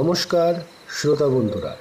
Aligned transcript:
নমস্কার, 0.00 0.54
শ্রোতা 0.90 1.28
বন্ধুরা। 1.28 1.76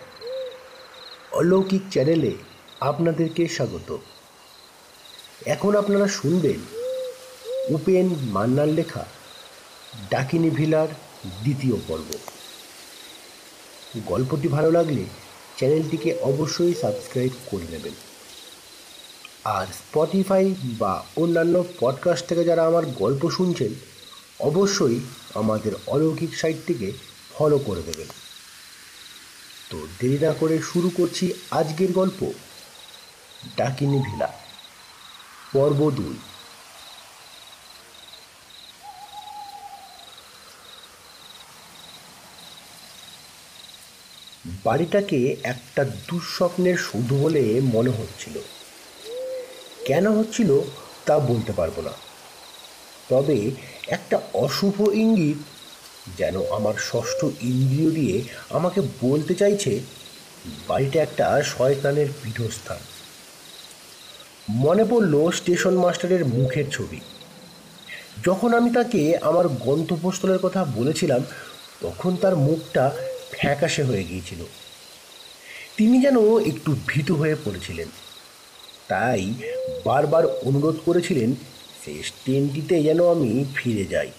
অলৌকিক 1.32 1.82
চ্যানেলে 1.92 2.32
আপনাদেরকে 2.80 3.48
স্বাগত। 3.48 3.98
এখন 5.46 5.76
আপনারা 5.76 6.08
শুনবেন 6.08 6.60
উপেন 7.76 8.10
মান্নার 8.22 8.68
লেখা 8.68 9.06
ডাকিনী 10.10 10.50
ভিলার 10.50 10.88
দ্বিতীয় 11.44 11.76
পর্ব। 11.88 12.18
গল্পটি 14.06 14.48
ভালো 14.48 14.72
লাগলে 14.72 15.04
চ্যানেলটিকে 15.58 16.18
অবশ্যই 16.22 16.74
সাবস্ক্রাইব 16.74 17.32
করে 17.52 17.66
নেবেন। 17.72 17.94
আর 19.44 19.66
স্পটিফাই 19.66 20.56
বা 20.64 21.06
অন্যান্য 21.16 21.64
পডকাস্ট 21.80 22.26
থেকে 22.28 22.44
যারা 22.44 22.66
আমার 22.66 22.86
গল্প 22.86 23.30
শুনছেন, 23.30 23.74
অবশ্যই 24.40 25.00
আমাদের 25.34 25.72
অলৌকিক 25.88 26.36
সাইটটিকে 26.36 26.92
ফলো 27.40 27.58
করে 27.60 27.82
দেবেন। 27.82 28.08
তো 29.70 29.88
দেরি 30.00 30.26
না 30.26 30.34
করে 30.34 30.60
শুরু 30.62 30.90
করছি 30.90 31.34
আজকের 31.52 31.92
গল্প। 31.92 32.32
ডাকিনী 33.58 33.98
ভিলা, 33.98 34.34
পর্ব 35.54 35.92
দুই। 35.92 36.18
বাড়িটাকে 44.64 45.36
একটা 45.44 45.84
দুঃস্বপ্নের 45.84 46.78
শুধু 46.78 47.18
বলে 47.18 47.62
মনে 47.64 47.90
হচ্ছিল। 47.90 48.40
কেন 49.86 50.20
হচ্ছিল 50.20 50.60
তা 51.06 51.20
বলতে 51.20 51.52
পারব 51.52 51.82
না। 51.82 51.92
তবে 53.10 53.52
একটা 53.88 54.22
অশুভ 54.34 54.90
ইঙ্গিত 54.94 55.59
যেন 56.18 56.46
আমার 56.50 56.74
ষষ্ঠ 56.74 57.24
ইন্দ্রিয় 57.24 57.92
দিয়ে 57.92 58.22
আমাকে 58.50 58.82
বলতে 59.02 59.36
চাইছে, 59.36 59.80
বাড়িটা 60.68 61.02
একটা 61.02 61.44
শয়তানের 61.44 62.08
পীঠস্থান। 62.24 62.78
মনে 64.50 64.86
পড়ল 64.86 65.32
স্টেশন 65.32 65.78
মাস্টারের 65.78 66.26
মুখের 66.26 66.70
ছবি। 66.70 67.00
যখন 68.26 68.54
আমি 68.54 68.70
তাকে 68.70 69.18
আমার 69.18 69.48
গন্তব্যস্থলের 69.48 70.38
কথা 70.38 70.66
বলেছিলাম, 70.66 71.26
তখন 71.82 72.16
তার 72.16 72.36
মুখটা 72.36 72.92
ফ্যাকাশে 73.32 73.84
হয়ে 73.84 74.04
গিয়েছিল। 74.04 74.40
তিনি 75.78 76.02
যেন 76.02 76.40
একটু 76.40 76.76
ভীতু 76.88 77.16
হয়ে 77.16 77.36
পড়েছিলেন। 77.36 77.88
তাই 78.88 79.34
বারবার 79.86 80.26
অনুরোধ 80.26 80.80
করেছিলেন, 80.86 81.36
শেষ 81.86 82.12
ট্রেনটিতে 82.12 82.84
যেন 82.84 83.12
আমি 83.12 83.46
ফিরে 83.56 83.86
যাই। 83.86 84.12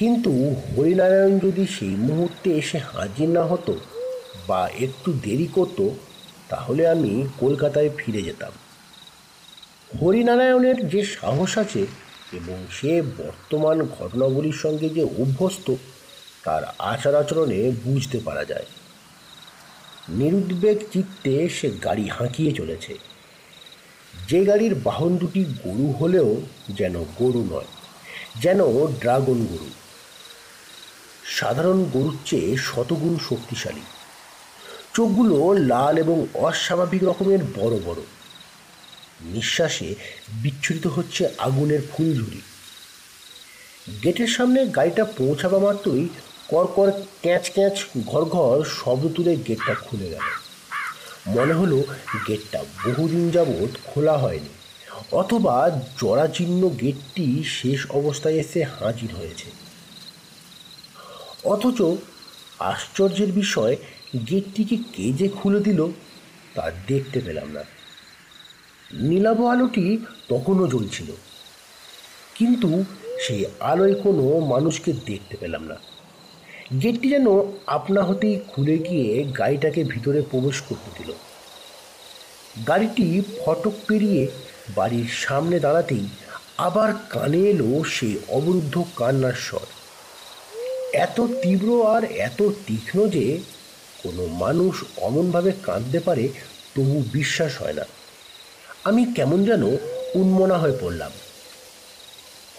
কিন্তু 0.00 0.56
হরিনারায়ণ 0.76 1.38
যদি 1.38 1.66
সেই 1.66 1.88
মুহূর্তে 1.88 2.50
এসে 2.50 2.78
হাজির 2.78 3.28
না 3.28 3.44
হতো 3.44 3.78
বা 4.46 4.68
একটু 4.80 5.12
দেরি 5.12 5.46
করতো, 5.46 5.90
তাহলে 6.48 6.88
আমি 6.88 7.26
কলকাতায় 7.38 7.90
ফিরে 7.96 8.22
যেতাম। 8.22 8.52
হরিনারায়ণের 10.02 10.88
যে 10.88 11.04
সাহস 11.04 11.58
আছে 11.58 11.86
এবং 12.32 12.66
সে 12.72 13.02
বর্তমান 13.02 13.86
ঘটনাগুলির 13.86 14.52
সঙ্গে 14.52 14.88
যে 14.88 15.02
অভ্যস্ত, 15.02 15.74
তার 16.44 16.62
আচার 16.78 17.14
আচরণে 17.14 17.72
বুঝতে 17.84 18.18
পারা 18.24 18.44
যায়। 18.44 18.66
নিরুদ্বেগ 20.08 20.78
চিত্তে 20.92 21.48
সে 21.48 21.70
গাড়ি 21.70 22.08
হাঁকিয়ে 22.08 22.52
চলেছে। 22.52 22.98
যে 24.28 24.44
গাড়ির 24.44 24.74
বাহন 24.74 25.16
দুটি 25.16 25.44
গরু 25.44 25.92
হলেও 25.92 26.40
যেন 26.68 27.04
গরু 27.16 27.48
নয়, 27.50 27.64
যেন 28.42 28.86
ড্রাগন 28.86 29.44
গরু। 29.44 29.79
সাধারণ 31.38 31.78
গরুর 31.94 32.16
চেয়ে 32.24 32.56
শতগুণ 32.56 33.14
শক্তিশালী। 33.28 33.84
চোখগুলো 34.94 35.36
লাল 35.70 35.94
এবং 35.98 36.26
অস্বাভাবিক 36.34 37.02
রকমের 37.04 37.42
বড় 37.56 37.76
বড়। 37.86 38.00
নিঃশ্বাসে 39.20 39.94
বিচ্ছুরিত 40.42 40.86
হচ্ছে 40.86 41.22
আগুনের 41.38 41.82
ফুলঝুরি। 41.92 42.40
গেটের 44.04 44.26
সামনে 44.26 44.60
গাড়িটা 44.66 45.04
পৌঁছাবা 45.04 45.58
মাত্রই 45.58 46.08
কর 46.48 46.90
ক্যাঁচ 47.22 47.44
ক্যাঁচ 47.50 47.76
ঘর 48.06 48.24
ঘর 48.24 48.56
শব্দ 48.78 49.04
তুলে 49.16 49.32
গেটটা 49.36 49.74
খুলে 49.74 50.08
গেল। 50.10 50.26
মনে 51.36 51.54
হলো 51.54 51.78
গেটটা 52.28 52.60
বহুদিন 52.84 53.30
যাবৎ 53.30 53.72
খোলা 53.84 54.18
হয়নি, 54.18 54.52
অথবা 55.12 55.54
জরাচীর্ণ 56.00 56.62
গেটটি 56.80 57.26
শেষ 57.44 57.80
অবস্থায় 57.90 58.34
এসে 58.34 58.60
হাজির 58.78 59.10
হয়েছে। 59.14 59.48
অথচ 61.44 61.80
আশ্চর্যের 62.60 63.32
বিষয়, 63.32 63.76
গেটটিকে 64.28 64.76
কে 64.76 65.12
যে 65.12 65.28
খুলে 65.28 65.60
দিল 65.60 65.88
তা 66.54 66.70
দেখতে 66.86 67.20
পেলাম 67.20 67.48
না। 67.50 67.62
নীলাভ 68.90 69.40
আলোটি 69.44 69.98
তখনও 70.28 70.66
জ্বলছিল, 70.66 71.10
কিন্তু 72.34 72.84
সেই 73.20 73.44
আলোয় 73.60 73.94
কোনো 73.94 74.40
মানুষকে 74.40 74.92
দেখতে 74.92 75.36
পেলাম 75.36 75.62
না। 75.64 75.76
গেটটি 76.82 77.08
যেন 77.08 77.26
আপনা 77.66 78.02
হতেই 78.02 78.40
খুলে 78.50 78.78
গিয়ে 78.78 79.24
গাড়িটাকে 79.24 79.84
ভিতরে 79.84 80.22
প্রবেশ 80.22 80.60
করতে 80.60 80.90
দিল। 80.98 81.10
গাড়িটি 82.68 83.22
ফটক 83.40 83.74
পেরিয়ে 83.88 84.28
বাড়ির 84.74 85.08
সামনে 85.08 85.60
দাঁড়াতেই 85.60 86.06
আবার 86.58 86.90
কানে 87.10 87.38
এলো 87.38 87.84
সেই 87.84 88.14
অবরুদ্ধ 88.28 88.74
কান্নার 88.96 89.34
স্বর। 89.34 89.66
এত 90.92 91.20
তীব্র 91.20 91.88
আর 91.90 92.04
এত 92.04 92.42
তীক্ষ্ণ 92.66 93.08
যে 93.08 93.38
কোনো 94.02 94.26
মানুষ 94.26 94.84
অমনভাবে 94.96 95.52
কাঁদতে 95.62 96.00
পারে 96.00 96.28
তবু 96.74 97.02
বিশ্বাস 97.12 97.62
হয় 97.62 97.72
না। 97.72 97.82
আমি 98.84 99.04
কেমন 99.04 99.44
যেন 99.44 99.62
উন্মনা 100.14 100.58
হয়ে 100.58 100.78
পড়লাম। 100.80 101.10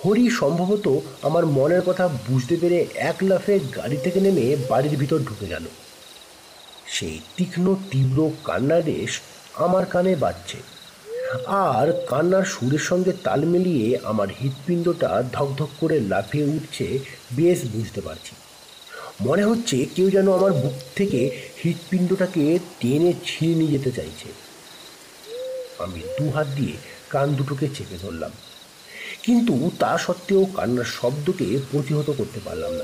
হরি 0.05 0.29
সম্ভবত 0.29 0.99
আমার 1.21 1.45
মনের 1.45 1.81
কথা 1.81 2.07
বুঝতে 2.07 2.57
পেরে 2.61 2.87
এক 2.95 3.15
লাফে 3.21 3.59
গাড়ি 3.59 3.97
থেকে 3.97 4.19
নেমে 4.19 4.55
বাড়ির 4.69 4.97
ভিতর 4.97 5.19
ঢুকে 5.19 5.47
গেল। 5.47 5.65
সেই 6.87 7.19
তীক্ষ্ণ, 7.37 7.75
তীব্র 7.91 8.31
কান্নার 8.43 8.85
রেশ 8.85 9.19
আমার 9.53 9.85
কানে 9.85 10.15
বাজছে। 10.15 10.57
আর 11.47 11.93
কান্নার 12.07 12.43
সুরের 12.43 12.79
সঙ্গে 12.79 13.11
তাল 13.23 13.45
মিলিয়ে 13.45 13.97
আমার 14.03 14.27
হৃৎপিণ্ডটা 14.41 15.23
ধকধক 15.33 15.69
করে 15.79 15.99
লাফিয়ে 15.99 16.45
উঠছে 16.45 16.99
বেশ 17.35 17.59
বুঝতে 17.65 18.01
পারছি। 18.01 18.35
মনে 19.21 19.43
হচ্ছে 19.43 19.85
কেউ 19.95 20.09
যেন 20.09 20.33
আমার 20.33 20.53
বুক 20.53 20.73
থেকে 20.95 21.41
হৃৎপিণ্ডটাকে 21.63 22.59
টেনে 22.79 23.13
ছিঁড়ে 23.25 23.55
নিয়ে 23.55 23.71
যেতে 23.71 23.91
চাইছে। 23.91 24.27
আমি 25.79 26.01
দু 26.19 26.29
হাত 26.29 26.47
দিয়ে 26.47 26.73
কান 27.09 27.33
দুটোকে 27.33 27.67
চেপে 27.67 27.97
ধরলাম। 27.97 28.31
কিন্তু 29.23 29.71
তা 29.79 29.97
সত্ত্বেও 29.97 30.45
কান্নার 30.45 30.85
শব্দকে 30.85 31.59
প্রতিহত 31.71 32.09
করতে 32.09 32.39
পারলাম 32.45 32.73
না। 32.73 32.83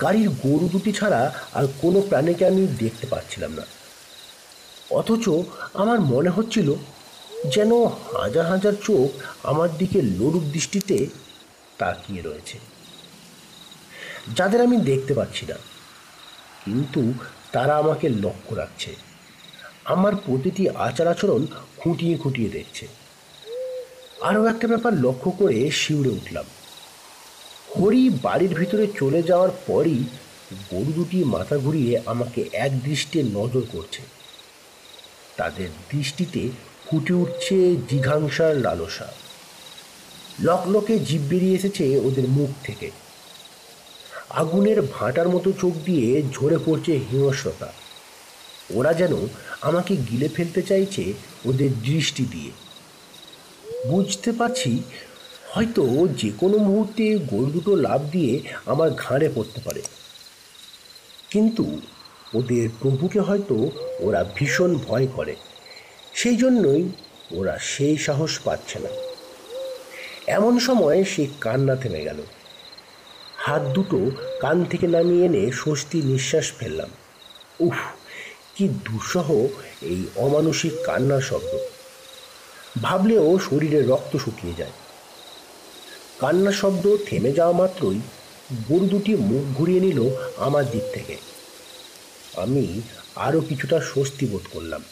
গাড়ির 0.00 0.28
গরু 0.28 0.68
দুটি 0.68 0.92
ছাড়া 0.92 1.34
আর 1.52 1.66
কোনো 1.80 2.00
প্রাণীকে 2.00 2.46
আমি 2.46 2.66
দেখতে 2.66 3.06
পাচ্ছিলাম 3.06 3.52
না। 3.52 3.62
অথচ 4.90 5.28
আমার 5.74 6.00
মনে 6.00 6.30
হচ্ছিল 6.30 6.74
যেন 7.54 7.84
হাজার 7.86 8.46
হাজার 8.46 8.72
চোখ 8.84 9.08
আমার 9.42 9.76
দিকে 9.76 10.02
লড়ুক 10.02 10.42
দৃষ্টিতে 10.42 11.06
তাকিয়ে 11.78 12.22
রয়েছে। 12.22 12.75
যাদের 14.34 14.60
আমি 14.60 14.76
দেখতে 14.76 15.14
পাচ্ছি 15.14 15.46
না। 15.46 15.54
কিন্তু 16.64 17.14
তারা 17.52 17.76
আমাকে 17.76 18.08
লক্ষ্য 18.08 18.54
রাখছে। 18.54 18.96
আমার 19.84 20.16
প্রতিটি 20.16 20.68
আচার 20.68 21.08
আচরণ 21.08 21.46
খুঁটিয়ে 21.76 22.16
খুঁটিয়ে 22.16 22.48
দেখছে। 22.48 22.88
আরও 24.20 24.46
একটা 24.46 24.68
ব্যাপার 24.68 24.92
লক্ষ্য 25.00 25.30
করে 25.30 25.70
শিউরে 25.70 26.08
উঠলাম। 26.08 26.44
হরি 27.78 28.10
বাড়ির 28.22 28.54
ভিতরে 28.54 28.86
চলে 28.98 29.22
যাওয়ার 29.22 29.48
পরই 29.66 30.04
গরু 30.70 30.92
দুটি 30.92 31.24
মাথা 31.24 31.58
ঘুরিয়ে 31.58 32.00
আমাকে 32.06 32.44
এক 32.52 32.80
দৃষ্টে 32.80 33.22
নজর 33.22 33.62
করছে। 33.72 34.02
তাদের 35.36 35.68
দৃষ্টিতে 35.90 36.48
ফুটে 36.86 37.12
উঠছে 37.12 37.76
জিঘাংসার 37.76 38.56
লালসা। 38.56 39.12
লকলকে 40.42 40.98
জীব 40.98 41.22
বেরিয়ে 41.22 41.54
এসেছে 41.54 41.98
ওদের 41.98 42.28
মুখ 42.28 42.66
থেকে। 42.66 42.90
আগুনের 44.30 44.82
ভাঁটার 44.82 45.28
মতো 45.28 45.52
চোখ 45.60 45.72
দিয়ে 45.84 46.22
ঝরে 46.32 46.58
পড়ছে 46.66 47.00
হিংস্রতা। 47.12 47.72
ওরা 48.74 48.92
যেন 48.92 49.12
আমাকে 49.60 49.96
গিলে 49.96 50.28
ফেলতে 50.28 50.62
চাইছে 50.62 51.12
ওদের 51.44 51.70
দৃষ্টি 51.72 52.26
দিয়ে। 52.30 52.50
বুঝতে 53.90 54.32
পারছি, 54.32 54.82
হয়তো 55.48 56.08
যে 56.08 56.30
কোনো 56.38 56.58
মুহূর্তে 56.58 57.18
গরু 57.18 57.46
দুটো 57.46 57.76
লাভ 57.76 58.10
দিয়ে 58.10 58.42
আমার 58.66 58.90
ঘাড়ে 58.90 59.30
পড়তে 59.34 59.60
পারে। 59.64 59.82
কিন্তু 61.30 61.80
ওদের 62.34 62.68
প্রভুকে 62.80 63.20
হয়তো 63.20 63.70
ওরা 64.00 64.24
ভীষণ 64.34 64.74
ভয় 64.74 65.06
করে। 65.06 65.36
সেই 66.14 66.36
জন্যই 66.36 66.88
ওরা 67.30 67.58
সেই 67.58 67.96
সাহস 67.96 68.38
পাচ্ছে 68.38 68.78
না। 68.78 68.88
এমন 70.26 70.58
সময় 70.58 71.04
সে 71.04 71.26
কান্না 71.40 71.76
থেমে 71.76 72.00
গেল। 72.00 72.16
হাত 73.46 73.62
দুটো 73.62 74.10
কান 74.40 74.64
থেকে 74.64 74.86
নামিয়ে 74.86 75.24
এনে 75.24 75.52
স্বস্তি 75.52 76.02
নিঃশ্বাস 76.02 76.52
ফেললাম। 76.52 76.90
উফ, 77.60 77.74
কি 78.56 78.68
দুঃসহ 78.68 79.46
এই 79.82 80.06
অমানসিক 80.16 80.72
কান্নার 80.84 81.20
শব্দ। 81.20 81.58
ভাবলেও 82.82 83.38
শরীরে 83.38 83.82
রক্ত 83.82 84.16
শুকিয়ে 84.16 84.54
যায়। 84.54 84.70
কান্নার 86.18 86.52
শব্দ 86.52 86.96
থেমে 87.06 87.32
যাওয়া 87.32 87.52
মাত্রই 87.52 88.00
গরু 88.68 88.86
দুটি 88.86 89.14
মুখ 89.14 89.56
ঘুরিয়ে 89.58 89.80
নিল 89.80 90.10
আমার 90.36 90.70
দিক 90.70 90.82
থেকে। 90.92 91.16
আমি 92.36 92.82
আরও 93.16 93.40
কিছুটা 93.40 93.80
স্বস্তি 93.80 94.26
বোধ 94.26 94.42
করলাম। 94.52 94.82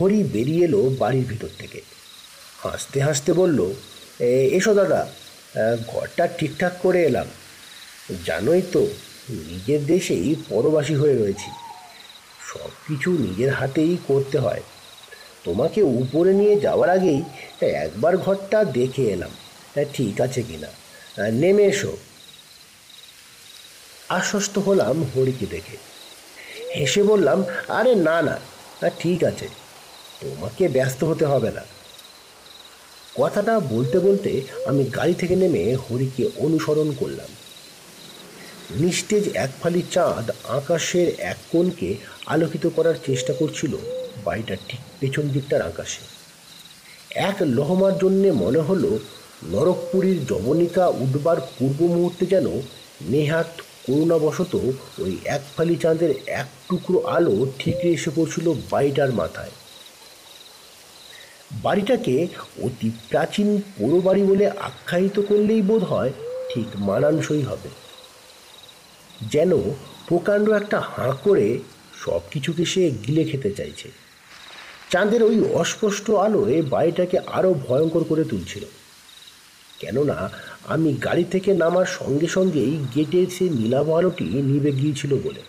হরি 0.00 0.22
বেরিয়ে 0.22 0.64
এলো 0.64 0.82
বাড়ির 0.98 1.24
ভিতর 1.24 1.48
থেকে। 1.58 1.80
হাসতে 2.62 3.00
হাসতে 3.00 3.32
বলল, 3.32 3.72
"এ- 4.18 4.50
এসো 4.52 4.74
দাদা। 4.74 5.10
ঘরটা 5.86 6.26
ঠিকঠাক 6.26 6.72
করে 6.82 7.02
এলাম। 7.02 7.26
জানোই 8.24 8.62
তো 8.72 8.86
নিজের 9.30 9.86
দেশেই 9.86 10.34
পরবাসী 10.48 10.94
হয়ে 10.94 11.14
রয়েছি। 11.14 11.50
সব 12.52 12.68
কিছু 12.88 13.10
নিজের 13.10 13.52
হাতেই 13.52 13.96
করতে 14.06 14.38
হয়। 14.38 14.62
তোমাকে 15.44 15.82
উপরে 15.82 16.34
নিয়ে 16.34 16.60
যাওয়ার 16.60 16.90
আগেই 16.90 17.22
একবার 17.60 18.16
ঘরটা 18.16 18.64
দেখে 18.64 19.02
এলাম। 19.02 19.30
ঠিক 19.92 20.20
আছে 20.20 20.42
কিনা? 20.42 20.66
আহ, 21.22 21.30
নেমে 21.30 21.62
এসো। 21.62 21.96
আশ্বস্ত 24.08 24.58
হলাম 24.58 25.02
হরিকে 25.02 25.46
দেখে। 25.46 25.76
হেসে 26.80 27.02
বললাম 27.02 27.44
আরে 27.68 27.94
না 27.94 28.22
না 28.22 28.38
ঠিক 28.98 29.24
আছে। 29.24 29.48
তোমাকে 30.20 30.68
ব্যস্ত 30.68 31.04
হতে 31.04 31.26
হবে 31.26 31.50
না। 31.50 31.60
কথাটা 33.14 33.60
বলতে 33.60 33.98
বলতে 33.98 34.42
আমি 34.66 34.84
গাড়ি 34.84 35.14
থেকে 35.14 35.36
নেমে 35.36 35.74
হরিকে 35.74 36.30
অনুসরণ 36.36 36.92
করলাম। 37.00 37.30
নিস্তেজ 38.80 39.28
এক 39.34 39.50
ফালি 39.62 39.82
চাঁদ 39.90 40.30
আকাশের 40.48 41.08
এক 41.18 41.36
কোণকে 41.52 41.96
আলোকিত 42.26 42.66
করার 42.76 42.94
চেষ্টা 43.06 43.32
করছিল 43.32 43.72
বাড়িটার 44.24 44.56
ঠিক 44.68 44.80
পেছন 45.00 45.28
দিকটার 45.28 45.62
আকাশে। 45.62 46.02
এক 47.14 47.36
লহমার 47.40 47.98
জন্যে 47.98 48.32
মনে 48.32 48.60
হলো 48.60 48.98
নরকপুরীর 49.44 50.26
জবনিকা 50.26 50.88
উঠবার 50.88 51.38
পূর্ব 51.58 51.80
মুহূর্তে 51.80 52.26
যেন 52.26 52.46
নেহাত 53.02 53.50
করুণাবশত 53.86 54.54
ওই 54.98 55.16
এক 55.24 55.42
ফালি 55.56 55.76
চাঁদের 55.76 56.10
এক 56.26 56.46
টুকরো 56.68 56.98
আলো 57.06 57.46
ঠিকরে 57.58 57.90
এসে 57.90 58.10
পড়ছিল 58.16 58.54
বাড়িটার 58.70 59.12
মাথায়। 59.12 59.50
বাড়িটাকে 61.52 62.26
অতি 62.62 62.90
প্রাচীন 63.08 63.62
পোড়ো 63.78 64.00
বাড়ি 64.00 64.22
বলে 64.22 64.48
আখ্যায়িত 64.48 65.20
করলেই 65.20 65.62
বোধ 65.62 65.84
হয় 65.84 66.12
ঠিক 66.54 66.66
মানানসই 66.76 67.42
হবে। 67.42 67.68
যেন 69.30 69.60
প্রকাণ্ড 70.08 70.50
একটা 70.50 70.80
হাঁ 70.80 71.12
করে 71.12 71.58
সব 72.04 72.20
কিছুকে 72.30 72.64
সে 72.64 72.90
গিলে 72.90 73.24
খেতে 73.24 73.50
চাইছে। 73.50 73.90
চাঁদের 74.90 75.22
ওই 75.22 75.44
অস্পষ্ট 75.54 76.10
আলোয় 76.10 76.62
বাড়িটাকে 76.62 77.18
আরও 77.18 77.54
ভয়ঙ্কর 77.54 78.04
করে 78.04 78.24
তুলছিল। 78.24 78.64
কেননা 79.78 80.30
আমি 80.64 80.92
গাড়ি 80.92 81.24
থেকে 81.24 81.54
নামার 81.54 81.86
সঙ্গে 81.86 82.26
সঙ্গেই 82.26 82.78
গেটের 82.94 83.26
সে 83.26 83.48
নীলাভ 83.48 83.90
আলোটি 83.90 84.24
নিভে 84.24 84.72
গিয়েছিল 84.72 85.16
বলে। 85.16 85.42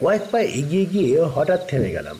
কয়েক 0.00 0.22
পা 0.30 0.40
এগিয়ে 0.40 0.84
গিয়ে 0.84 1.22
হঠাৎ 1.22 1.68
থেমে 1.68 1.90
গেলাম। 1.90 2.18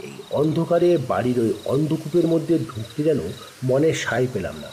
এই 0.00 0.12
অন্ধকারে 0.30 0.98
বাড়ির 0.98 1.40
ওই 1.40 1.52
অন্ধকূপের 1.64 2.26
মধ্যে 2.26 2.58
ঢুকতে 2.58 3.02
যেন 3.02 3.20
মনে 3.64 3.94
সায় 3.94 4.26
পেলাম 4.32 4.54
না। 4.60 4.70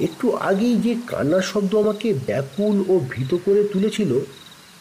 একটু 0.00 0.36
আগেই 0.36 0.76
যে 0.76 0.96
কান্নার 1.06 1.42
শব্দ 1.42 1.76
আমাকে 1.76 2.14
ব্যাকুল 2.14 2.84
ও 2.88 3.00
ভীত 3.10 3.34
করে 3.44 3.64
তুলেছিল, 3.64 4.20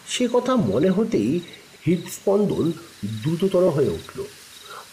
সে 0.07 0.27
কথা 0.33 0.56
মনে 0.56 0.89
হতেই 0.89 1.39
হৃদস্পন্দন 1.85 2.71
দ্রুততর 3.06 3.69
হয়ে 3.69 3.89
উঠল। 3.89 4.23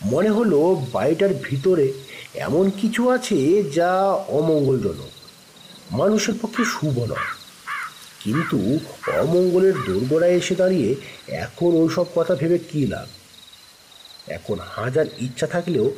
মনে 0.05 0.31
হলো 0.31 0.87
বাড়িটার 0.93 1.35
ভিতরে 1.35 1.93
এমন 2.35 2.71
কিছু 2.71 3.11
আছে 3.11 3.63
যা 3.63 4.13
অমঙ্গলজনক, 4.29 5.13
মানুষের 5.91 6.35
পক্ষে 6.43 6.65
শুভ 6.65 6.99
নয়। 6.99 7.31
কিন্তু 8.21 8.79
অমঙ্গলের 9.21 9.75
দোরগোড়ায় 9.87 10.33
এসে 10.33 10.55
দাঁড়িয়ে 10.55 10.97
এখন 11.29 11.75
ওইসব 11.75 12.07
কথা 12.15 12.35
ভেবে 12.35 12.59
কী 12.59 12.87
লাভ? 12.87 13.07
এখন 14.31 14.59
হাজার 14.59 15.07
ইচ্ছা 15.19 15.47
থাকলেও 15.47 15.91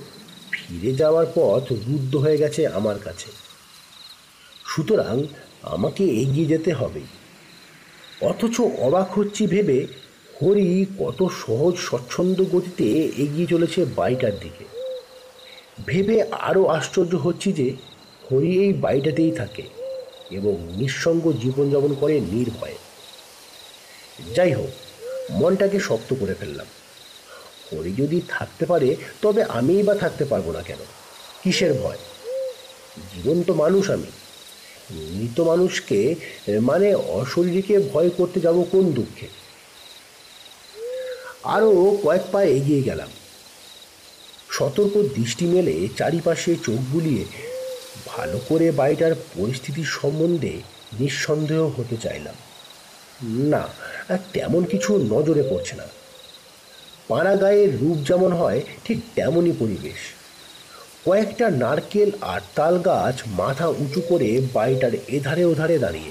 ফিরে 0.52 0.92
যাওয়ার 0.94 1.26
পথ 1.34 1.72
রুদ্ধ 1.72 2.16
হয়ে 2.16 2.38
গেছে 2.38 2.68
আমার 2.68 2.98
কাছে। 2.98 3.30
সুতরাং 4.66 5.24
আমাকে 5.62 6.04
এগিয়ে 6.04 6.46
যেতে 6.46 6.72
হবে। 6.72 7.00
অথচ 8.20 8.60
অবাক 8.60 9.18
হচ্ছি 9.18 9.46
ভেবে 9.46 9.86
হরি 10.42 10.86
কত 10.98 11.28
সহজ, 11.46 11.76
স্বচ্ছন্দ 11.78 12.44
গতিতে 12.52 12.84
এগিয়ে 13.16 13.46
চলেছে 13.46 13.84
বাড়িটার 13.84 14.32
দিকে। 14.40 14.64
ভেবে 15.86 16.22
আরও 16.22 16.66
আশ্চর্য 16.66 17.14
হচ্ছি 17.14 17.52
যে 17.52 17.76
হরি 18.32 18.64
এই 18.64 18.72
বাড়িটাতেই 18.72 19.30
থাকে 19.30 19.62
এবং 20.30 20.72
নিঃসঙ্গ 20.76 21.32
জীবনযাপন 21.32 21.94
করে 21.94 22.20
নির্ভয়ে। 22.20 22.78
যাই 24.34 24.52
হোক, 24.52 24.70
মনটাকে 25.30 25.80
শক্ত 25.80 26.14
করে 26.20 26.34
ফেললাম। 26.34 26.66
হরি 27.72 27.92
যদি 27.92 28.20
থাকতে 28.28 28.66
পারে, 28.66 28.96
তবে 29.22 29.42
আমিই 29.42 29.82
বা 29.82 29.94
থাকতে 29.94 30.24
পারব 30.24 30.50
না 30.50 30.62
কেন? 30.62 30.78
কিসের 31.42 31.74
ভয়? 31.74 31.98
জীবন্ত 33.14 33.50
মানুষ 33.50 33.90
আমি। 33.90 34.10
মৃত 34.90 35.40
মানুষকে 35.40 36.14
মানে 36.62 36.94
অশরীরীকে 36.94 37.78
ভয় 37.78 38.10
করতে 38.10 38.40
যাব 38.40 38.64
কোন 38.72 38.92
দুঃখে? 38.92 39.28
আরও 41.42 41.98
কয়েক 42.02 42.22
পা 42.32 42.42
এগিয়ে 42.42 42.82
গেলাম। 42.82 43.08
সতর্ক 44.50 45.02
দৃষ্টি 45.14 45.46
মেলে 45.46 45.88
চারিপাশে 45.96 46.56
চোখ 46.56 46.78
বুলিয়ে 46.90 47.24
ভালো 48.06 48.40
করে 48.48 48.70
বাড়িটার 48.70 49.14
পরিস্থিতির 49.14 49.84
সম্বন্ধে 49.84 50.60
নিঃসন্দেহ 51.00 51.66
হতে 51.66 51.96
চাইলাম। 51.96 52.34
না, 53.22 53.68
তেমন 54.32 54.64
কিছু 54.64 54.98
নজরে 54.98 55.42
পড়ছে 55.42 55.76
না। 55.76 55.84
পাড়া 57.10 57.36
গায়ের 57.36 57.80
রূপ 57.80 57.98
যেমন 58.06 58.32
হয়, 58.32 58.60
ঠিক 58.84 58.98
তেমনই 59.14 59.52
পরিবেশ। 59.58 60.00
কয়েকটা 61.04 61.50
নারকেল 61.50 62.10
আর 62.20 62.40
তাল 62.54 62.78
গাছ 62.78 63.22
মাথা 63.26 63.68
উঁচু 63.68 64.00
করে 64.00 64.40
বাড়িটার 64.54 64.90
এধারে 65.08 65.44
ওধারে 65.44 65.78
দাঁড়িয়ে। 65.78 66.10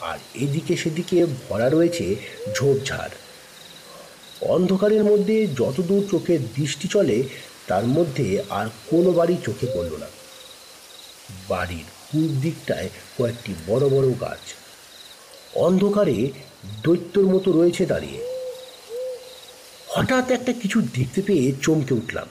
আর 0.00 0.18
এদিকে 0.34 0.76
সেদিকে 0.76 1.26
ভরা 1.48 1.68
রয়েছে 1.68 2.16
ঝোপঝাড়। 2.54 3.10
অন্ধকারের 4.40 5.04
মধ্যে 5.04 5.46
যতদূর 5.46 6.02
চোখের 6.10 6.38
দৃষ্টি 6.54 6.88
চলে, 6.88 7.22
তার 7.66 7.84
মধ্যে 7.86 8.42
আর 8.50 8.66
কোনো 8.86 9.12
বাড়ি 9.12 9.36
চোখে 9.44 9.66
পড়ল 9.74 9.96
না। 9.96 10.06
বাড়ির 11.48 11.84
পূর্ব 12.12 12.40
দিকটায় 12.40 12.88
কয়েকটি 13.18 13.54
বড় 13.66 13.88
বড় 13.88 14.08
গাছ। 14.20 14.44
অন্ধকারে 15.54 16.30
দৈত্যর 16.82 17.24
মতো 17.24 17.52
রয়েছে 17.52 17.86
দাঁড়িয়ে। 17.86 18.29
হঠাৎ 19.90 20.30
একটা 20.30 20.52
কিছু 20.52 20.80
দেখতে 20.80 21.22
পেয়ে 21.22 21.52
চমকে 21.62 21.94
উঠলাম। 21.94 22.26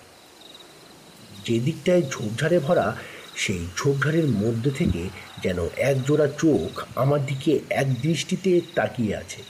যে 1.46 1.60
দিকটায় 1.60 2.02
ঝোপঝাড়ে 2.02 2.60
ভরা, 2.60 2.98
সেই 3.36 3.68
ঝোপঝাড়ের 3.78 4.28
মধ্যে 4.28 4.72
থেকে 4.72 5.10
যেন 5.44 5.68
এক 5.78 6.04
জোড়া 6.04 6.28
চোখ 6.28 6.84
আমার 6.96 7.26
দিকে 7.26 7.60
এক 7.70 7.94
দৃষ্টিতে 7.94 8.62
তাকিয়ে 8.76 9.16
আছে। 9.16 9.44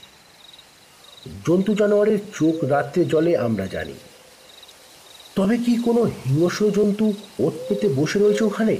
জন্তু 1.46 1.74
জানোয়ারের 1.74 2.18
চোখ 2.34 2.64
রাত্রে 2.64 3.04
জলে 3.04 3.36
আমরা 3.36 3.66
জানি। 3.66 3.94
তবে 5.36 5.56
কি 5.56 5.82
কোনো 5.82 6.02
হিংস্র 6.02 6.70
জন্তু 6.70 7.12
ওত 7.38 7.52
পেতে 7.68 7.88
বসে 7.88 8.18
রয়েছে 8.18 8.44
ওখানে? 8.44 8.76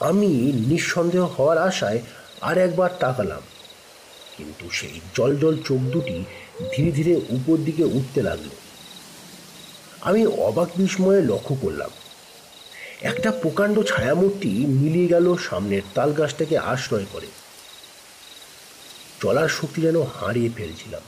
আমি 0.00 0.26
নিঃসন্দেহ 0.66 1.24
হওয়ার 1.24 1.58
আশায় 1.58 2.02
আর 2.40 2.58
একবার 2.58 2.90
তাকালাম। 3.00 3.42
কিন্তু 4.36 4.70
সেই 4.70 5.00
জল 5.14 5.36
জল 5.36 5.56
চোখ 5.64 5.78
দুটি 5.78 6.24
ধীরে 6.72 6.90
ধীরে 6.92 7.14
উপর 7.36 7.56
দিকে 7.64 7.84
উঠতে 7.96 8.20
লাগল। 8.22 8.50
আমি 10.00 10.22
অবাক 10.46 10.68
বিস্ময়ে 10.76 11.22
লক্ষ্য 11.22 11.54
করলাম, 11.62 11.92
একটা 13.02 13.30
প্রকাণ্ড 13.42 13.76
ছায়ামূর্তি 13.82 14.52
মিলিয়ে 14.80 15.08
গেল 15.08 15.26
সামনের 15.48 15.84
তাল 15.94 16.10
গাছটাকে 16.12 16.56
আশ্রয় 16.72 17.06
করে। 17.12 17.28
চলার 19.20 19.48
শক্তি 19.48 19.78
যেন 19.82 19.96
হারিয়ে 20.16 20.50
ফেলছিলাম। 20.56 21.04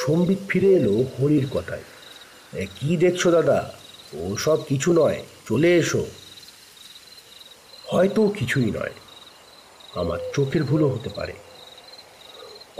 সম্বিত 0.00 0.40
ফিরে 0.48 0.70
এলো 0.78 0.94
হরির 1.14 1.46
কথায় 1.54 1.84
কি 2.76 2.90
দেখছ 2.96 3.22
দাদা? 3.26 3.58
ও 4.14 4.22
সব 4.36 4.58
কিছু 4.64 4.88
নয়, 4.92 5.18
চলে 5.48 5.70
এসো। 5.76 6.02
হয়তো 7.84 8.22
কিছুই 8.38 8.70
নয়, 8.70 8.94
আমার 9.94 10.18
চোখের 10.34 10.62
ভুলও 10.64 10.88
হতে 10.88 11.10
পারে। 11.18 11.34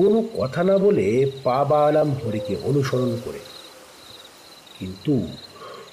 কোনো 0.00 0.28
কথা 0.38 0.64
না 0.64 0.78
বলে 0.78 1.30
পা 1.44 1.64
বাড়ালাম 1.64 2.14
হরিকে 2.14 2.56
অনুসরণ 2.62 3.18
করে। 3.24 3.38
কিন্তু 4.78 5.26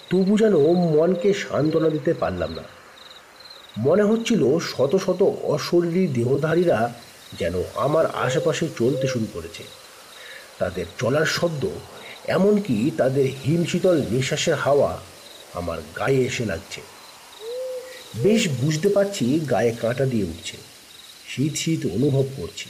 তবু 0.10 0.38
যেন 0.38 0.58
মনকে 0.74 1.34
সান্ত্বনা 1.34 1.90
দিতে 1.90 2.14
পারলাম 2.14 2.52
না। 2.54 2.64
মনে 3.78 4.04
হচ্ছিল 4.04 4.60
শত 4.60 4.96
শত 4.96 5.32
অশরীরী 5.44 6.08
দেহধারীরা 6.08 6.94
যেন 7.40 7.54
আমার 7.76 8.06
আশেপাশে 8.06 8.68
চলতে 8.78 9.08
শুরু 9.08 9.26
করেছে। 9.34 9.64
তাদের 10.60 10.86
চলার 11.00 11.26
শব্দ, 11.26 11.68
এমনকি 12.28 12.92
তাদের 12.98 13.30
হিমশীতল 13.46 14.02
নিঃশ্বাসের 14.12 14.56
হাওয়া 14.56 15.00
আমার 15.54 15.78
গায়ে 15.98 16.26
এসে 16.26 16.46
লাগছে। 16.46 16.82
বেশ 18.16 18.48
বুঝতে 18.50 18.90
পারছি 18.90 19.40
গায়ে 19.40 19.72
কাঁটা 19.72 20.06
দিয়ে 20.06 20.24
উঠছে। 20.24 20.58
শীত 21.28 21.56
শীত 21.56 21.86
অনুভব 21.86 22.26
করছি। 22.38 22.70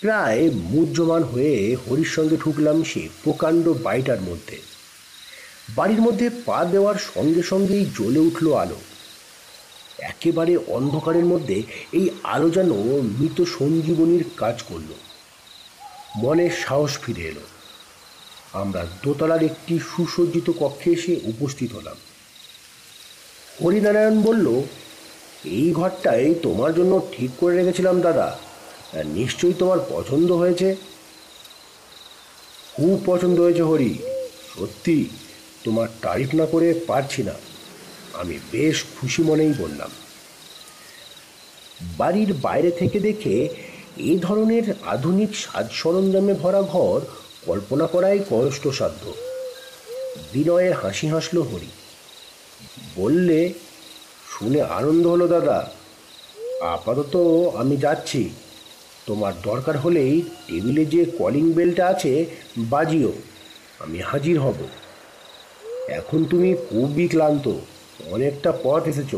প্রায় 0.00 0.50
মুহ্যমান 0.50 1.22
হয়ে 1.22 1.76
হরির 1.90 2.04
সঙ্গে 2.04 2.36
ঢুকলাম 2.36 2.82
সে 2.82 3.08
প্রকাণ্ড 3.24 3.68
বাড়িটার 3.68 4.20
মধ্যে। 4.20 4.58
বাড়ির 5.68 6.00
মধ্যে 6.00 6.30
পা 6.44 6.64
দেওয়ার 6.64 6.94
সঙ্গে 7.14 7.42
সঙ্গেই 7.42 7.84
জ্বলে 7.84 8.18
উঠল 8.18 8.54
আলো। 8.54 8.76
একেবারে 9.98 10.56
অন্ধকারের 10.56 11.24
মধ্যে 11.24 11.62
এই 11.92 12.10
আলো 12.22 12.50
যেন 12.50 12.72
মৃত 13.02 13.44
সঞ্জীবনীর 13.58 14.24
কাজ 14.36 14.62
করল। 14.62 14.94
মনে 16.16 16.50
সাহস 16.50 16.98
ফিরে 16.98 17.22
এলো। 17.22 17.40
আমরা 18.52 18.86
দোতলার 19.02 19.42
একটি 19.42 19.78
সুসজ্জিত 19.78 20.50
কক্ষে 20.58 20.90
এসে 20.90 21.20
উপস্থিত 21.24 21.72
হলাম। 21.72 21.96
হরিনারায়ণ 23.64 24.22
বলল, 24.22 24.62
এই 25.44 25.72
ঘরটাই 25.72 26.34
তোমার 26.42 26.74
জন্য 26.74 27.08
ঠিক 27.12 27.30
করে 27.38 27.56
রেখেছিলাম, 27.56 28.00
দাদা। 28.00 28.38
নিশ্চয়ই 28.94 29.52
তোমার 29.52 29.78
পছন্দ 29.90 30.32
হয়েছে। 30.32 30.76
খুব 32.74 33.02
পছন্দ 33.06 33.40
হয়েছে 33.40 33.62
হরি। 33.62 33.98
সত্যি, 34.58 35.08
তোমার 35.64 35.88
তারিফ 36.02 36.34
না 36.34 36.46
করে 36.46 36.80
পারছি 36.86 37.22
না। 37.22 37.32
আমি 38.14 38.38
বেশ 38.52 38.84
খুশি 39.00 39.22
মনেই 39.22 39.52
বললাম। 39.58 39.90
বাড়ির 41.82 42.34
বাইরে 42.34 42.70
থেকে 42.70 43.00
দেখে 43.00 43.48
এই 43.96 44.18
ধরনের 44.18 44.62
আধুনিক 44.86 45.36
সাজ 45.36 45.70
সরঞ্জামে 45.72 46.34
ভরা 46.34 46.62
ঘর 46.62 47.00
কল্পনা 47.46 47.86
করাই 47.86 48.18
কষ্টসাধ্য। 48.30 49.14
বিনয়ের 50.32 50.72
হাসি 50.72 51.08
হাসল 51.08 51.42
হরি। 51.42 51.66
বললে, 52.96 53.52
শুনে 54.38 54.62
আনন্দ 54.62 55.06
হলো 55.06 55.28
দাদা। 55.28 55.70
আপাতত 56.60 57.16
আমি 57.56 57.76
যাচ্ছি। 57.76 58.30
তোমার 59.10 59.32
দরকার 59.42 59.78
হলেই 59.78 60.22
টেবিলে 60.22 60.86
যে 60.86 61.04
কলিং 61.04 61.52
বেলটা 61.52 61.86
আছে, 61.86 62.26
বাজিও। 62.58 63.12
আমি 63.78 64.00
হাজির 64.00 64.40
হব। 64.40 64.54
এখন 65.88 66.24
তুমি 66.24 66.54
খুবই 66.54 67.08
ক্লান্ত, 67.08 67.52
অনেকটা 68.06 68.52
পথ 68.62 68.88
এসেছ। 68.88 69.14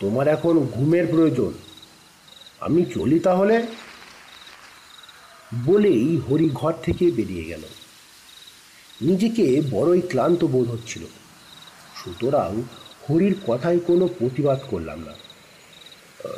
তোমার 0.00 0.28
এখন 0.28 0.58
ঘুমের 0.58 1.06
প্রয়োজন। 1.06 1.52
আমি 2.60 2.84
চলি 2.84 3.18
তাহলে? 3.18 3.66
বলেই 5.64 6.16
হরি 6.16 6.50
ঘর 6.54 6.72
থেকে 6.72 7.10
বেরিয়ে 7.10 7.44
গেল। 7.44 7.62
নিজেকে 9.00 9.62
বড়ই 9.70 10.00
ক্লান্ত 10.00 10.44
বোধ 10.44 10.70
হচ্ছিল। 10.70 11.02
সুতরাং 12.04 12.62
হরির 13.10 13.36
কথায় 13.46 13.78
কোনো 13.78 14.08
প্রতিবাদ 14.08 14.58
করলাম 14.70 14.98
না। 15.00 15.23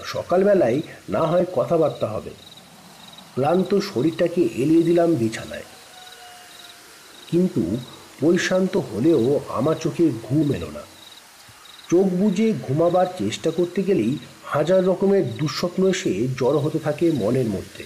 সকালবেলায় 0.05 0.81
না 1.09 1.21
হয় 1.21 1.45
কথাবার্তা 1.57 2.07
হবে। 2.07 2.31
ক্লান্ত 3.35 3.79
শরীরটাকে 3.79 4.41
এলিয়ে 4.41 4.83
দিলাম 4.83 5.15
বিছানায়। 5.15 5.65
কিন্তু 7.31 7.77
পরিশান্ত 8.21 8.77
হলেও 8.77 9.41
আমার 9.49 9.77
চোখে 9.77 10.11
ঘুম 10.23 10.53
এলো 10.53 10.71
না। 10.71 10.81
চোখ 11.91 12.07
বুজে 12.07 12.53
ঘুমাবার 12.63 13.07
চেষ্টা 13.19 13.51
করতে 13.51 13.83
গেলেই 13.83 14.19
হাজার 14.45 14.87
রকমের 14.87 15.37
দুঃস্বপ্ন 15.37 15.89
এসে 15.89 16.29
জড়ো 16.29 16.59
হতে 16.59 16.79
থাকে 16.79 17.11
মনের 17.15 17.47
মধ্যে। 17.47 17.85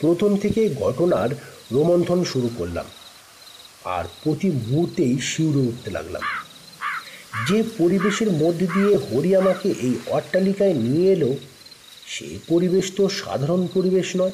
প্রথম 0.00 0.36
থেকে 0.36 0.74
ঘটনার 0.74 1.28
রোমন্থন 1.72 2.24
শুরু 2.24 2.50
করলাম। 2.58 2.84
আর 3.84 4.04
প্রতি 4.24 4.50
মুহূর্তেই 4.50 5.20
শিউরে 5.20 5.58
উঠতে 5.58 5.90
লাগলাম। 5.90 6.22
যে 7.48 7.62
পরিবেশের 7.78 8.30
মধ্যে 8.30 8.66
দিয়ে 8.66 8.96
হরি 8.96 9.36
আমাকে 9.36 9.68
এই 9.68 9.94
অট্টালিকায় 10.06 10.74
নিয়ে 10.74 11.12
এলো, 11.12 11.34
সে 12.06 12.38
পরিবেশ 12.48 12.92
তো 12.96 13.08
সাধারণ 13.08 13.66
পরিবেশ 13.74 14.16
নয়। 14.16 14.30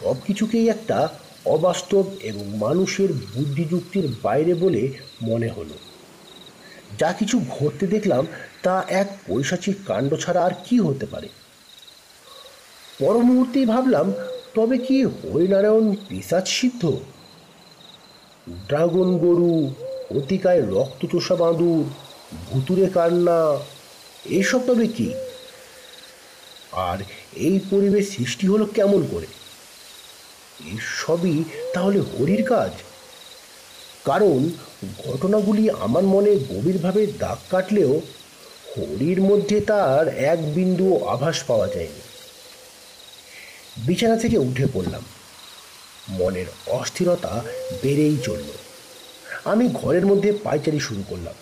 সব 0.00 0.16
কিছুকেই 0.26 0.68
একটা 0.68 1.08
অবাস্তব 1.44 2.04
এবং 2.22 2.56
মানুষের 2.56 3.12
বুদ্ধিযুক্তির 3.12 4.08
বাইরে 4.22 4.54
বলে 4.54 4.92
মনে 5.22 5.48
হলো। 5.48 5.74
যা 6.98 7.12
কিছু 7.12 7.40
ঘটতে 7.40 7.86
দেখলাম, 7.86 8.26
তা 8.62 8.84
এক 8.88 9.18
পৈশাচিক 9.26 9.76
কাণ্ড 9.86 10.14
ছাড়া 10.16 10.44
আর 10.44 10.50
কি 10.64 10.78
হতে 10.78 11.06
পারে? 11.06 11.28
পর 12.98 13.18
মুহূর্তেই 13.18 13.66
ভাবলাম, 13.66 14.12
তবে 14.54 14.78
কি 14.78 15.04
হরিনারায়ণ 15.04 15.94
পিসাচ 16.08 16.48
সিদ্ধ? 16.48 16.96
ড্রাগন 18.68 19.18
গরু 19.18 19.74
অতিকায় 20.16 20.62
রক্তচোষা 20.70 21.34
বাঁদুর 21.34 21.84
ভুতুরে 22.46 22.86
কান্না 22.86 23.58
এইসব 24.24 24.60
তবে 24.66 24.86
কি? 24.86 25.14
আর 26.72 26.98
এই 27.36 27.60
পরিবেশ 27.70 28.16
সৃষ্টি 28.16 28.46
হলো 28.46 28.66
কেমন 28.66 29.06
করে? 29.10 29.26
এসবই 30.68 31.44
তাহলে 31.74 32.00
হরির 32.00 32.48
কাজ? 32.48 32.70
কারণ 34.04 34.50
ঘটনাগুলি 35.04 35.70
আমার 35.70 36.02
মনে 36.02 36.36
গভীরভাবে 36.36 37.06
দাগ 37.06 37.38
কাটলেও 37.50 38.00
হরির 38.76 39.20
মধ্যে 39.20 39.60
তার 39.60 40.08
এক 40.08 40.54
বিন্দু 40.54 41.04
আভাস 41.04 41.42
পাওয়া 41.42 41.68
যায়নি। 41.68 42.00
বিছানা 43.76 44.16
থেকে 44.16 44.38
উঠে 44.38 44.66
পড়লাম। 44.72 45.02
মনের 46.08 46.46
অস্থিরতা 46.66 47.44
বেড়েই 47.82 48.16
চলল। 48.24 48.63
আমি 49.44 49.68
ঘরের 49.74 50.06
মধ্যে 50.06 50.32
পাইচারি 50.32 50.80
শুরু 50.80 51.02
করলাম। 51.08 51.34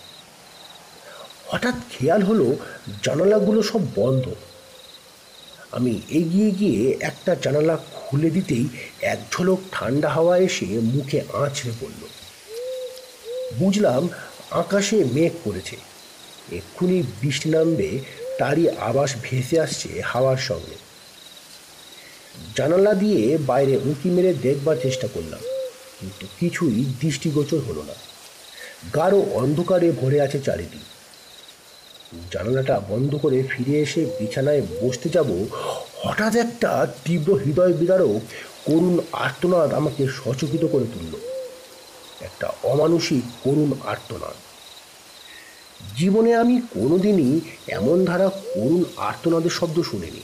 হঠাৎ 1.47 1.75
খেয়াল 1.91 2.23
হলো 2.23 2.57
জানালাগুলো 3.03 3.63
সব 3.63 3.81
বন্ধ। 3.95 4.31
আমি 5.73 6.01
এগিয়ে 6.11 6.51
গিয়ে 6.51 6.97
একটা 7.01 7.35
জানালা 7.35 7.77
খুলে 7.77 8.31
দিতেই 8.31 8.69
এক 9.01 9.19
ঝলক 9.33 9.59
ঠান্ডা 9.73 10.09
হাওয়া 10.09 10.39
এসে 10.39 10.67
মুখে 10.67 11.21
আঁচড়ে 11.33 11.73
পড়ল। 11.81 12.03
বুঝলাম 13.59 14.09
আকাশে 14.51 15.05
মেঘ 15.05 15.33
পড়েছে 15.45 15.77
এক্ষুনি 16.53 17.03
বৃষ্টি 17.21 17.49
নামবে, 17.49 17.99
তারই 18.39 18.69
আবাস 18.69 19.17
ভেসে 19.23 19.61
আসছে 19.61 20.03
হাওয়ার 20.05 20.37
সঙ্গে। 20.37 20.77
জানালা 22.57 22.95
দিয়ে 22.95 23.39
বাইরে 23.39 23.77
উঁকি 23.77 24.11
মেরে 24.11 24.35
দেখবার 24.35 24.77
চেষ্টা 24.83 25.09
করলাম। 25.15 25.41
কিন্তু 26.03 26.27
কিছুই 26.41 26.85
দৃষ্টিগোচর 27.01 27.59
হলো 27.59 27.83
না। 27.83 27.95
গাঢ় 28.95 29.19
অন্ধকারে 29.19 29.93
ভরে 29.93 30.21
আছে 30.21 30.39
চারিদিক। 30.41 30.87
জানালাটা 32.33 32.81
বন্ধ 32.89 33.15
করে 33.15 33.43
ফিরে 33.43 33.81
এসে 33.81 34.07
বিছানায় 34.21 34.63
বসতে 34.63 35.09
যাব 35.09 35.47
হঠাৎ 36.03 36.37
একটা 36.37 36.87
তীব্র 37.05 37.35
হৃদয় 37.35 37.73
বিদারক 37.73 38.21
করুণ 38.65 38.99
আর্তনাদ 39.13 39.75
আমাকে 39.75 40.07
সচকিত 40.07 40.65
করে 40.65 40.85
তুলল। 40.85 41.15
একটা 42.21 42.53
অমানসিক 42.63 43.23
করুণ 43.45 43.73
আর্তনাদ। 43.87 44.35
জীবনে 45.97 46.35
আমি 46.35 46.61
কোনোদিনই 46.61 47.41
এমন 47.69 48.05
ধারা 48.05 48.29
করুণ 48.29 48.85
আর্তনাদের 48.97 49.51
শব্দ 49.51 49.83
শুনিনি। 49.83 50.23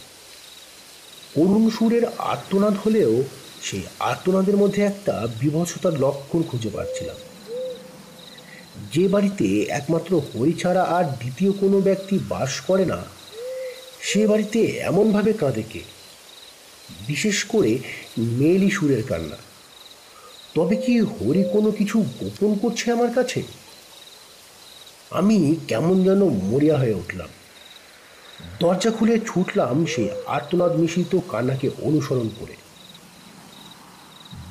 করুণ 1.34 1.70
সুরের 1.70 2.02
আর্তনাদ 2.18 2.74
হলেও 2.86 3.22
সেই 3.62 3.82
আর্তনাদের 4.00 4.56
মধ্যে 4.56 4.82
একটা 4.82 5.26
বিভৎসতার 5.40 6.00
লক্ষণ 6.00 6.42
খুঁজে 6.42 6.70
পাচ্ছিলাম। 6.72 7.16
যে 8.92 9.08
বাড়িতে 9.08 9.62
একমাত্র 9.62 10.22
হরি 10.34 10.52
ছাড়া 10.52 10.82
আর 10.82 11.04
দ্বিতীয় 11.04 11.52
কোনো 11.52 11.80
ব্যক্তি 11.80 12.18
বাস 12.28 12.60
করে 12.60 12.84
না, 12.84 13.02
সে 14.00 14.26
বাড়িতে 14.26 14.60
এমনভাবে 14.62 15.32
কাঁদে 15.32 15.62
কে? 15.62 15.80
বিশেষ 17.06 17.44
করে 17.44 17.78
মেলি 18.18 18.70
সুরের 18.70 19.02
কান্না। 19.02 19.36
তবে 20.54 20.76
কি 20.76 21.00
হরি 21.00 21.44
কোনো 21.52 21.70
কিছু 21.70 22.04
গোপন 22.20 22.54
করছে 22.54 22.92
আমার 22.92 23.10
কাছে? 23.14 23.42
আমি 25.10 25.56
কেমন 25.68 26.04
যেন 26.04 26.24
মরিয়া 26.24 26.76
হয়ে 26.78 26.94
উঠলাম। 26.94 27.28
দরজা 28.60 28.90
খুলে 28.90 29.20
ছুটলাম 29.26 29.86
সেই 29.86 30.08
আর্তনাদ 30.26 30.76
মিশ্রিত 30.76 31.18
কান্নাকে 31.28 31.70
অনুসরণ 31.82 32.28
করে। 32.40 32.56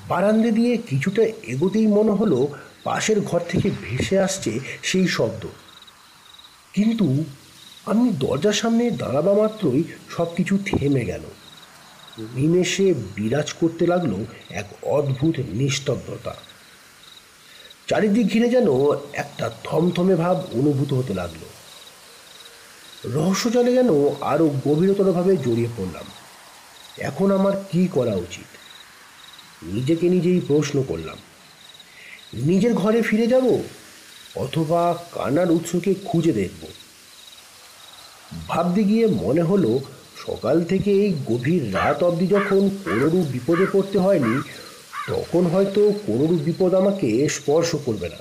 বারান্দে 0.08 0.52
দিয়ে 0.52 0.78
কিছুটা 0.78 1.24
এগোতেই 1.24 1.88
মনে 1.88 2.12
হলো 2.12 2.48
পাশের 2.84 3.22
ঘর 3.22 3.40
থেকে 3.50 3.72
ভেসে 3.82 4.20
আসছে 4.20 4.60
সেই 4.84 5.08
শব্দ। 5.08 5.48
কিন্তু 6.74 7.24
আমি 7.86 8.14
দরজার 8.20 8.54
সামনে 8.54 8.92
দাঁড়াবা 8.92 9.34
মাত্রই 9.34 9.84
সব 10.10 10.36
কিছু 10.36 10.58
থেমে 10.66 11.06
গেল। 11.06 11.22
নিমেষে 12.34 12.94
বিরাজ 13.16 13.54
করতে 13.54 13.88
লাগল 13.88 14.26
এক 14.50 14.66
অদ্ভুত 14.84 15.40
নিস্তব্ধতা। 15.40 16.36
চারিদিক 17.88 18.28
ঘিরে 18.34 18.50
যেন 18.50 18.68
একটা 19.14 19.52
থমথমে 19.64 20.16
ভাব 20.16 20.38
অনুভূত 20.38 20.94
হতে 20.94 21.14
লাগল। 21.14 21.44
রহস্যজলে 23.14 23.74
যেন 23.74 23.90
আরও 24.22 24.50
গভীরতরভাবে 24.66 25.38
জড়িয়ে 25.38 25.68
পড়লাম। 25.78 26.06
এখন 26.98 27.32
আমার 27.32 27.54
কি 27.72 27.88
করা 27.92 28.16
উচিত? 28.16 28.67
নিজেকে 29.64 30.10
নিজেই 30.10 30.42
প্রশ্ন 30.48 30.84
করলাম। 30.88 31.18
নিজের 32.34 32.74
ঘরে 32.74 33.02
ফিরে 33.02 33.28
যাব 33.28 33.60
অথবা 34.36 34.98
কান্নার 35.12 35.52
উৎসকে 35.52 35.96
খুঁজে 36.06 36.34
দেখব? 36.34 36.68
ভাবতে 38.48 38.84
গিয়ে 38.84 39.08
মনে 39.08 39.42
হলো 39.42 39.80
সকাল 40.26 40.64
থেকে 40.64 40.92
এই 40.92 41.14
গভীর 41.26 41.74
রাত 41.74 42.04
অবধি 42.04 42.28
যখন 42.28 42.70
কোনোরূপ 42.86 43.26
বিপদে 43.26 43.66
পড়তে 43.72 44.00
হয়নি, 44.00 44.42
তখন 45.08 45.46
হয়তো 45.46 45.94
কোনোরূপ 46.06 46.40
বিপদ 46.40 46.74
আমাকে 46.74 47.30
স্পর্শ 47.30 47.76
করবে 47.86 48.10
না। 48.10 48.18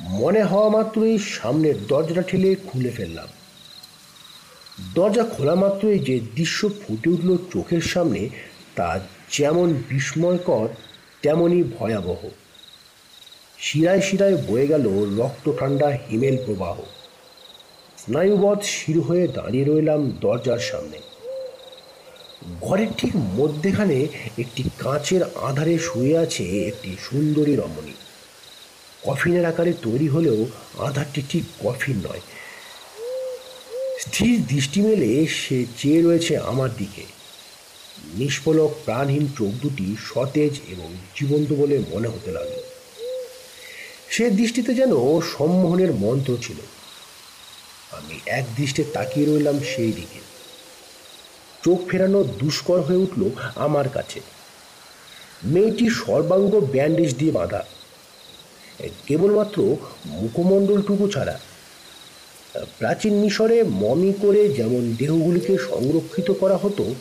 মনে 0.00 0.42
হওয়া 0.42 0.68
মাত্রই 0.68 1.18
সামনের 1.18 1.86
দরজাটা 1.86 2.22
ঠেলে 2.22 2.54
খুলে 2.54 2.90
ফেললাম। 2.90 3.28
দরজা 4.94 5.24
খোলা 5.24 5.54
মাত্রই 5.54 5.98
যে 5.98 6.20
দৃশ্য 6.34 6.68
ফুটে 6.68 7.10
উঠল 7.10 7.36
চোখের 7.52 7.80
সামনে, 7.80 8.28
তা 8.74 9.00
যেমন 9.30 9.82
বিস্ময়কর, 9.88 10.68
তেমনই 11.22 11.62
ভয়াবহ। 11.62 12.28
শিরায় 13.58 14.00
শিরায় 14.00 14.36
বয়ে 14.36 14.66
গেল 14.66 15.14
রক্ত 15.18 15.52
ঠান্ডা 15.58 15.96
হিমেল 16.10 16.36
প্রবাহ। 16.46 16.80
স্নায়ুবধ 17.98 18.62
শির 18.62 19.00
হয়ে 19.00 19.28
দাঁড়িয়ে 19.28 19.64
রইলাম 19.64 20.10
দরজার 20.20 20.58
সামনে। 20.58 20.98
ঘরের 22.60 22.86
ঠিক 22.98 23.16
মধ্যেখানে 23.16 24.06
একটি 24.38 24.62
কাঁচের 24.78 25.22
আধারে 25.22 25.78
শুয়ে 25.78 26.18
আছে 26.18 26.68
একটি 26.68 26.96
সুন্দরী 27.10 27.56
রমণী। 27.56 27.92
কফিনের 29.02 29.44
আকারে 29.44 29.72
তৈরি 29.82 30.08
হলেও 30.08 30.46
আধারটি 30.78 31.22
ঠিক 31.28 31.44
কফিন 31.60 31.96
নয়। 31.96 32.20
স্থির 33.98 34.46
দৃষ্টি 34.46 34.80
মেলে 34.80 35.26
সে 35.26 35.64
চেয়ে 35.78 36.02
রয়েছে 36.02 36.38
আমার 36.38 36.70
দিকে। 36.78 37.15
নিষ্পলক 38.04 38.74
প্রাণহীন 38.84 39.28
চোখ 39.38 39.48
দুটি 39.48 39.96
সতেজ 40.14 40.60
এবং 40.68 40.96
জীবন্ত 41.16 41.52
বলে 41.52 41.78
মনে 41.78 42.08
হতে 42.08 42.32
লাগল। 42.32 42.60
সে 44.10 44.30
দৃষ্টিতে 44.30 44.74
যেন 44.74 45.20
সম্মোহনের 45.20 45.92
মন্ত্র 45.92 46.36
ছিল। 46.42 46.56
আমি 47.90 48.20
এক 48.26 48.44
দৃষ্টে 48.56 48.84
তাকিয়ে 48.84 49.26
রইলাম 49.26 49.60
সেই 49.60 49.92
দিকে। 49.92 50.18
চোখ 51.64 51.88
ফেরানো 51.88 52.24
দুষ্কর 52.24 52.80
হয়ে 52.80 52.96
উঠল 52.96 53.30
আমার 53.54 53.88
কাছে। 53.88 54.20
মেয়েটি 55.44 55.90
সর্বাঙ্গ 55.90 56.60
ব্যান্ডেজ 56.60 57.16
দিয়ে 57.16 57.32
বাঁধা। 57.32 57.64
কেবলমাত্র 59.06 59.76
মুখমণ্ডলটুকু 60.06 61.08
ছাড়া। 61.08 61.40
প্রাচীন 62.78 63.14
মিশরে 63.14 63.62
মমি 63.62 64.12
করে 64.22 64.48
যেমন 64.48 64.94
দেহগুলিকে 64.98 65.58
সংরক্ষিত 65.58 66.30
করা 66.30 66.56
হতো 66.56 66.94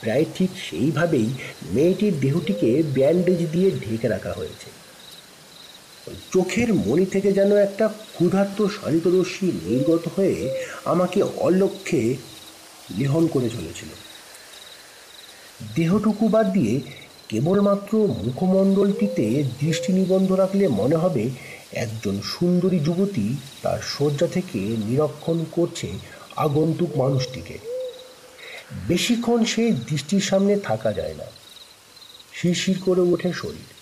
প্রায় 0.00 0.24
ঠিক 0.34 0.50
সেইভাবেই 0.70 1.28
মেয়েটির 1.72 2.20
দেহটিকে 2.20 2.82
ব্যান্ডেজ 2.82 3.50
দিয়ে 3.50 3.70
ঢেকে 3.70 4.08
রাখা 4.08 4.32
হয়েছে। 4.32 4.70
চোখের 6.32 6.74
মণি 6.74 7.06
থেকে 7.06 7.32
যেন 7.32 7.56
একটা 7.56 7.88
ক্ষুধার্ত 7.88 8.66
শান্তরশ্মি 8.66 9.52
নির্গত 9.64 10.08
হয়ে 10.16 10.54
আমাকে 10.84 11.22
অলক্ষ্যে 11.22 12.16
লেহন 12.98 13.26
করে 13.26 13.50
চলেছিল। 13.50 13.88
দেহটুকু 15.76 16.28
বাদ 16.28 16.52
দিয়ে 16.52 16.80
কেবলমাত্র 17.28 18.06
মুখমণ্ডলটিতে 18.06 19.44
দৃষ্টি 19.60 19.92
নিবন্ধ 19.92 20.32
রাখলে 20.32 20.68
মনে 20.68 20.96
হবে 20.96 21.30
একজন 21.72 22.20
সুন্দরী 22.24 22.78
যুবতী 22.78 23.36
তার 23.62 23.78
শয্যা 23.82 24.26
থেকে 24.26 24.58
নিরক্ষণ 24.58 25.44
করছে 25.52 25.88
আগন্তুক 26.36 26.98
মানুষটিকে। 26.98 27.75
বেশিক্ষণ 28.72 29.44
সেই 29.44 29.72
দৃষ্টির 29.72 30.20
সামনে 30.20 30.58
থাকা 30.58 30.92
যায় 30.92 31.14
না। 31.14 31.24
শিরশির 32.32 32.78
করে 32.84 33.00
ওঠে 33.00 33.32
শরীর। 33.32 33.76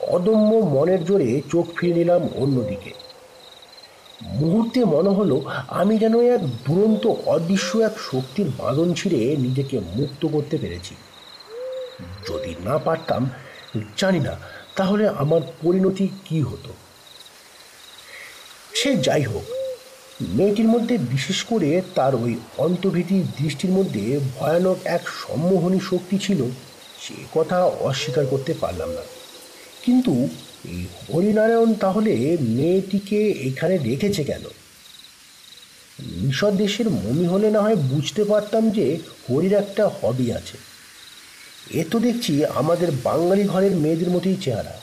অদম্য 0.00 0.54
মনের 0.54 1.04
জোরে 1.04 1.40
চোখ 1.50 1.66
ফিরে 1.76 1.94
নিলাম 1.94 2.28
অন্যদিকে। 2.34 2.92
মুহূর্তে 4.22 4.84
মনে 4.84 5.10
হলো 5.10 5.44
আমি 5.68 5.98
যেন 5.98 6.20
এক 6.20 6.48
দুরন্ত, 6.48 7.06
অদৃশ্য 7.06 7.78
এক 7.78 7.92
শক্তির 8.12 8.50
বাঁধন 8.58 8.94
ছিঁড়ে 8.94 9.36
নিজেকে 9.36 9.80
মুক্ত 9.80 10.26
করতে 10.26 10.58
পেরেছি। 10.58 10.94
যদি 12.28 12.54
না 12.64 12.78
পারতাম, 12.78 13.30
জানি 13.96 14.20
না 14.20 14.38
তাহলে 14.76 15.08
আমার 15.08 15.40
পরিণতি 15.62 16.08
কি 16.24 16.42
হতো। 16.42 16.72
সে 18.74 18.96
যাই 18.96 19.22
হোক 19.22 19.59
মেয়েটির 20.22 20.66
মধ্যে, 20.66 20.98
বিশেষ 20.98 21.44
করে 21.44 21.82
তার 21.94 22.14
ওই 22.14 22.36
অন্তভীতি 22.58 23.22
দৃষ্টির 23.42 23.70
মধ্যে 23.70 24.20
ভয়ানক 24.38 24.76
এক 24.84 25.00
সম্মোহনী 25.08 25.80
শক্তি 25.90 26.18
ছিল, 26.18 26.50
সে 27.00 27.14
কথা 27.34 27.64
অস্বীকার 27.64 28.26
করতে 28.26 28.54
পারলাম 28.60 28.90
না। 28.90 29.00
কিন্তু 29.84 30.28
এই 30.64 30.86
হরিনারায়ণ 31.08 31.74
তাহলে 31.74 32.36
মেয়েটিকে 32.40 33.28
এখানে 33.28 33.78
রেখেছে 33.78 34.24
কেন? 34.24 34.44
মিশর 36.00 36.52
দেশের 36.52 36.90
মমি 36.90 37.26
হলে 37.26 37.50
না 37.50 37.60
হয় 37.60 37.76
বুঝতে 37.76 38.24
পারতাম 38.24 38.70
যে 38.70 38.98
হরির 39.30 39.52
একটা 39.52 39.88
হবি 39.88 40.32
আছে। 40.32 40.58
এ 41.70 41.84
তো 41.90 41.98
দেখছি 41.98 42.44
আমাদের 42.44 42.88
বাঙালি 43.04 43.44
ঘরের 43.44 43.76
মেয়েদের 43.76 44.10
মতোই 44.10 44.36
চেহারা। 44.40 44.80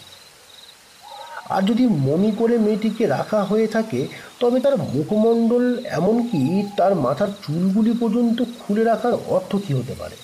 আর 1.49 1.61
যদি 1.63 1.85
মমি 1.85 2.31
করে 2.31 2.57
মেয়েটিকে 2.57 3.07
রাখা 3.07 3.43
হয়ে 3.43 3.67
থাকে, 3.67 4.07
তবে 4.39 4.59
তার 4.59 4.77
মুখমণ্ডল 4.77 5.85
এমনকি 5.85 6.67
তার 6.77 6.95
মাথার 6.95 7.27
চুলগুলি 7.27 7.93
পর্যন্ত 7.99 8.43
খুলে 8.59 8.83
রাখার 8.83 9.13
অর্থ 9.27 9.55
কী 9.55 9.73
হতে 9.73 9.93
পারে? 9.93 10.15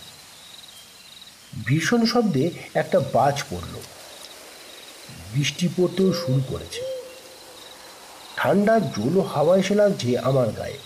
ভীষণ 1.66 2.06
শব্দে 2.06 2.52
একটা 2.74 3.00
বাজ 3.00 3.44
পড়ল। 3.50 3.80
বৃষ্টি 5.34 5.68
পড়তেও 5.78 6.14
শুরু 6.14 6.42
করেছে। 6.48 6.82
ঠান্ডা, 8.38 8.80
জলো 8.80 9.22
হাওয়া 9.22 9.58
এসে 9.58 9.76
লাগছে 9.76 10.18
আমার 10.18 10.48
গায়ে। 10.52 10.78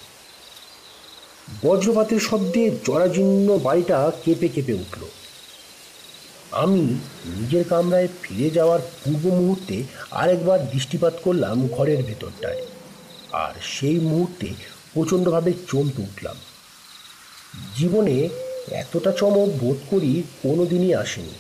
বজ্রপাতের 1.62 2.20
শব্দে 2.20 2.72
জরাজীর্ণ 2.86 3.58
বাড়িটা 3.58 4.12
কেঁপে 4.26 4.48
কেঁপে 4.48 4.74
উঠল। 4.74 5.06
আমি 6.52 6.82
নিজের 7.26 7.64
কামরায় 7.70 8.08
ফিরে 8.22 8.50
যাওয়ার 8.50 8.80
পূর্ব 9.04 9.36
মুহূর্তে 9.36 9.84
আরেকবার 10.12 10.70
দৃষ্টিপাত 10.72 11.14
করলাম 11.24 11.68
ঘরের 11.68 12.04
ভেতরটায়। 12.04 12.66
আর 13.32 13.54
সেই 13.64 14.00
মুহূর্তে 14.00 14.54
প্রচণ্ডভাবে 14.94 15.54
চমকে 15.68 16.02
উঠলাম। 16.02 16.36
জীবনে 17.76 18.30
এতটা 18.72 19.12
চমক 19.12 19.50
বোধ 19.50 19.78
করি 19.90 20.24
কোনো 20.44 20.66
দিনই 20.66 20.96
আসেনি। 20.96 21.34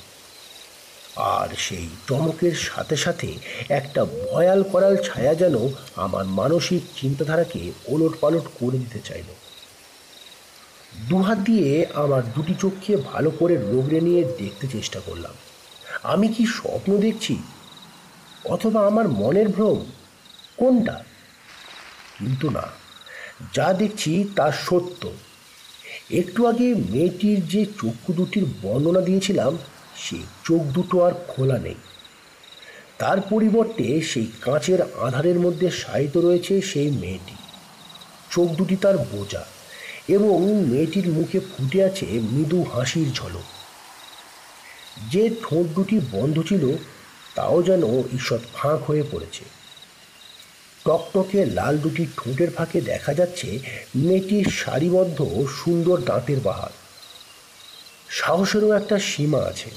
আর 1.15 1.48
সেই 1.58 1.88
চমকের 2.08 2.52
সাথে 2.52 2.96
সাথে 2.96 3.34
একটা 3.70 4.06
ভয়াল 4.06 4.63
করাল 4.63 4.98
ছায়া 4.98 5.36
যেন 5.36 5.56
আমার 5.96 6.26
মানসিক 6.26 6.82
চিন্তাধারাকে 7.02 7.72
ওলট 7.88 8.13
পালট 8.22 8.43
করে 8.60 8.78
দিতে 8.78 9.00
চাইল। 9.06 9.46
দুহাত 11.10 11.38
দিয়ে 11.38 11.86
আমার 11.93 12.23
দুটি 12.36 12.53
চোখকে 12.60 12.97
ভালো 12.97 13.31
করে 13.31 13.57
রোগড়ে 13.57 14.01
নিয়ে 14.01 14.23
দেখতে 14.23 14.67
চেষ্টা 14.67 14.99
করলাম। 14.99 15.33
আমি 16.03 16.27
কি 16.27 16.45
স্বপ্ন 16.45 16.97
দেখছি? 16.97 17.38
অথবা 18.45 18.88
আমার 18.88 19.07
মনের 19.07 19.49
ভ্রম? 19.49 19.86
কোনটা? 20.57 21.03
কিন্তু 22.19 22.49
না। 22.49 22.62
যা 23.53 23.73
দেখছি 23.73 24.27
তা 24.36 24.51
সত্য। 24.51 25.12
একটু 26.12 26.45
আগে 26.45 26.73
মেয়েটির 26.73 27.47
যে 27.47 27.65
চক্ষু 27.65 28.13
দুটির 28.13 28.45
বর্ণনা 28.62 29.01
দিয়েছিলাম, 29.01 29.57
সেই 29.95 30.23
চোখ 30.43 30.62
দুটো 30.62 31.03
আর 31.03 31.12
খোলা 31.27 31.57
নেই। 31.57 31.75
তার 32.97 33.21
পরিবর্তে 33.21 34.01
সেই 34.01 34.27
কাঁচের 34.41 34.79
আধারের 35.01 35.39
মধ্যে 35.39 35.71
সাহিত 35.71 36.17
রয়েছে 36.17 36.62
সেই 36.62 36.91
মেয়েটি। 36.91 37.36
চোখ 38.31 38.49
দুটি 38.49 38.75
তার 38.75 38.97
বোঝা। 38.97 39.45
এবং 40.08 40.56
মেয়েটির 40.67 41.08
মুখে 41.08 41.39
ফুটে 41.39 41.84
আছে 41.84 42.06
মৃদু 42.12 42.63
হাসির 42.63 43.12
ঝলক। 43.13 43.43
যে 45.12 45.30
ঠোঁট 45.30 45.67
দুটি 45.67 46.00
বন্ধ 46.12 46.43
ছিল, 46.43 46.78
তাও 47.36 47.63
যেন 47.63 47.84
ঈষৎ 48.00 48.39
ফাঁক 48.54 48.84
হয়ে 48.84 49.04
পড়েছে। 49.12 49.46
টকটকে 50.86 51.46
লাল 51.46 51.78
দুটি 51.78 52.06
ঠোঁটের 52.17 52.52
ফাঁকে 52.52 52.82
দেখা 52.82 53.13
যাচ্ছে 53.13 53.60
মেয়েটির 53.96 54.46
সারিবদ্ধ 54.46 55.26
সুন্দর 55.63 56.02
দাঁতের 56.02 56.39
বাহার। 56.39 56.70
সাহসেরও 58.10 58.72
একটা 58.72 59.00
সীমা 59.00 59.39
আছে। 59.39 59.70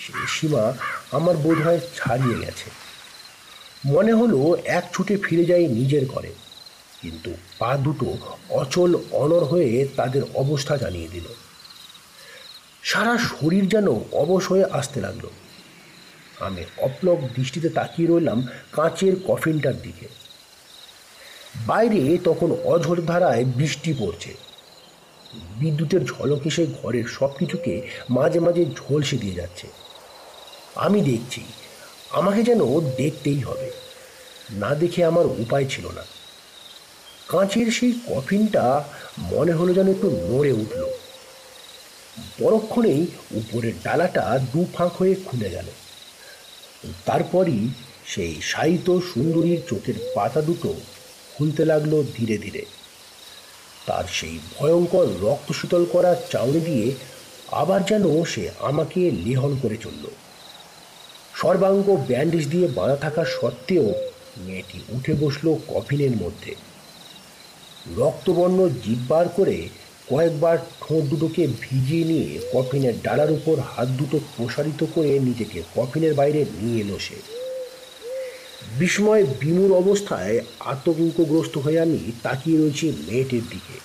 সেই 0.00 0.26
সীমা 0.28 0.72
আমার 1.12 1.36
বোধ 1.36 1.60
হয় 1.60 1.80
ছাড়িয়ে 1.96 2.38
গেছে। 2.38 2.70
মনে 3.86 4.12
হলো 4.12 4.56
এক 4.64 4.94
ছুটে 4.94 5.16
ফিরে 5.16 5.44
যাই 5.44 5.66
নিজের 5.66 6.06
ঘরে। 6.06 6.34
কিন্তু 7.02 7.34
পা 7.62 7.76
দুটো 7.76 8.18
অচল 8.50 8.96
অনর 9.12 9.44
হয়ে 9.44 9.88
তাদের 9.96 10.22
অবস্থা 10.34 10.76
জানিয়ে 10.76 11.08
দিল। 11.08 11.24
সারা 12.82 13.18
শরীর 13.18 13.68
যেন 13.68 13.88
অবশ 14.12 14.48
হয়ে 14.48 14.64
আসতে 14.64 15.00
লাগল। 15.00 15.26
আমি 16.40 16.64
অপ্লক 16.78 17.18
দৃষ্টিতে 17.34 17.68
তাকিয়ে 17.68 18.08
রইলাম 18.08 18.46
কাঁচের 18.72 19.12
কফিনটার 19.28 19.82
দিকে। 19.82 20.08
বাইরে 21.66 22.18
তখন 22.24 22.52
অঝোর 22.64 23.00
ধারায় 23.06 23.44
বৃষ্টি 23.44 23.94
পড়ছে। 23.98 24.34
বিদ্যুতের 25.56 26.04
ঝলক 26.04 26.46
এসে 26.46 26.66
ঘরের 26.82 27.04
সব 27.04 27.30
কিছুকে 27.38 27.88
মাঝে 28.10 28.40
মাঝে 28.40 28.66
ঝলসে 28.66 29.16
দিয়ে 29.16 29.34
যাচ্ছে। 29.34 29.66
আমি 30.74 31.00
দেখছি, 31.00 31.42
আমাকে 32.10 32.42
যেন 32.42 32.80
দেখতেই 32.80 33.40
হবে। 33.40 33.70
না 34.50 34.74
দেখে 34.74 35.04
আমার 35.04 35.26
উপায় 35.26 35.66
ছিল 35.70 35.90
না। 35.90 36.02
কাঁচের 37.32 37.70
সেই 37.70 37.92
কফিনটা 38.06 38.84
মনে 39.18 39.52
হলো 39.52 39.74
যেন 39.74 39.88
একটু 39.88 40.08
নড়ে 40.10 40.52
উঠল। 40.52 40.82
পরক্ষণেই 42.38 43.06
উপরের 43.30 43.72
ডালাটা 43.84 44.38
দু 44.52 44.66
ফাঁক 44.74 44.92
হয়ে 44.96 45.14
খুলে 45.26 45.50
গেল। 45.50 45.66
তারপরই 47.06 47.68
সেই 48.06 48.34
সাহিত্য 48.42 49.00
সুন্দরীর 49.14 49.60
চোখের 49.68 49.94
পাতা 50.14 50.40
দুটো 50.40 50.74
খুলতে 51.34 51.64
লাগল 51.64 52.02
ধীরে 52.16 52.38
ধীরে। 52.38 52.64
তার 53.86 54.04
সেই 54.12 54.38
ভয়ঙ্কর 54.54 55.06
রক্ত 55.22 55.52
শীতল 55.52 55.84
করা 55.92 56.14
চাউনি 56.30 56.60
দিয়ে 56.60 56.94
আবার 57.52 57.84
যেন 57.84 58.24
সে 58.24 58.50
আমাকে 58.58 59.10
লেহন 59.24 59.56
করে 59.62 59.76
চলল। 59.76 60.04
সর্বাঙ্গ 61.34 61.96
ব্যান্ডেজ 62.08 62.48
দিয়ে 62.48 62.66
বাঁধা 62.66 62.96
থাকা 62.96 63.24
সত্ত্বেও 63.24 63.94
মেয়েটি 64.36 64.78
উঠে 64.88 65.12
বসল 65.20 65.54
কফিনের 65.68 66.10
মধ্যে। 66.10 66.54
রক্তবর্ণ 67.98 68.68
জিভ 68.68 68.98
বার 69.08 69.28
করে 69.28 69.68
কয়েকবার 70.08 70.58
ঠোঁট 70.80 71.04
দুটোকে 71.04 71.46
ভিজিয়ে 71.60 72.04
নিয়ে 72.04 72.40
কফিনের 72.52 73.02
ডালার 73.02 73.30
উপর 73.30 73.60
হাত 73.60 73.88
দুটো 73.88 74.20
প্রসারিত 74.36 74.84
করে 74.94 75.18
নিজেকে 75.18 75.62
কফিনের 75.76 76.14
বাইরে 76.14 76.44
নিয়ে 76.60 76.80
এলো 76.80 76.98
সে। 76.98 77.14
বিস্ময় 78.78 79.26
বিমূর 79.40 79.76
অবস্থায় 79.76 80.40
আতঙ্কগ্রস্ত 80.60 81.58
হয়ে 81.58 81.80
আমি 81.80 82.12
তাকিয়ে 82.22 82.58
রয়েছি 82.58 82.92
মেয়েটির 83.06 83.42
দিকে। 83.50 83.80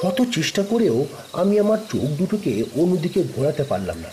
শত 0.00 0.22
চেষ্টা 0.34 0.62
করেও 0.62 1.06
আমি 1.32 1.58
আমার 1.58 1.78
চোখ 1.78 2.00
দুটোকে 2.00 2.64
অন্যদিকে 2.74 3.22
ঘোরাতে 3.36 3.64
পারলাম 3.64 3.98
না। 3.98 4.10